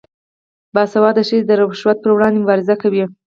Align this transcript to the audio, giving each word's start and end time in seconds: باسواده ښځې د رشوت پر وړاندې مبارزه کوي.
باسواده 0.73 1.21
ښځې 1.27 1.45
د 1.45 1.51
رشوت 1.59 1.97
پر 2.01 2.11
وړاندې 2.13 2.41
مبارزه 2.41 2.75
کوي. 2.81 3.03